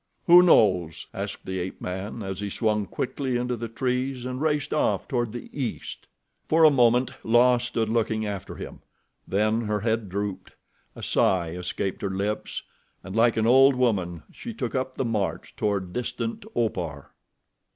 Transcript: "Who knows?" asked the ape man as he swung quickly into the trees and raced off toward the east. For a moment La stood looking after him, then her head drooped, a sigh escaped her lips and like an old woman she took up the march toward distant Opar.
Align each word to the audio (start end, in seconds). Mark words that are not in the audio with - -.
"Who 0.25 0.41
knows?" 0.41 1.05
asked 1.13 1.45
the 1.45 1.59
ape 1.59 1.79
man 1.79 2.23
as 2.23 2.39
he 2.39 2.49
swung 2.49 2.87
quickly 2.87 3.37
into 3.37 3.55
the 3.55 3.67
trees 3.67 4.25
and 4.25 4.41
raced 4.41 4.73
off 4.73 5.07
toward 5.07 5.31
the 5.31 5.47
east. 5.53 6.07
For 6.47 6.63
a 6.63 6.71
moment 6.71 7.11
La 7.23 7.59
stood 7.59 7.87
looking 7.87 8.25
after 8.25 8.55
him, 8.55 8.79
then 9.27 9.61
her 9.65 9.81
head 9.81 10.09
drooped, 10.09 10.53
a 10.95 11.03
sigh 11.03 11.49
escaped 11.49 12.01
her 12.01 12.09
lips 12.09 12.63
and 13.03 13.15
like 13.15 13.37
an 13.37 13.45
old 13.45 13.75
woman 13.75 14.23
she 14.31 14.55
took 14.55 14.73
up 14.73 14.95
the 14.95 15.05
march 15.05 15.53
toward 15.55 15.93
distant 15.93 16.45
Opar. 16.55 17.11